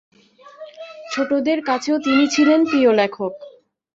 [1.11, 3.33] ছোটদের কাছেও তিনি ছিলেন প্রিয় লেখক।